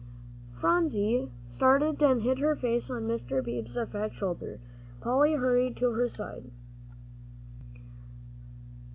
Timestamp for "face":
2.55-2.89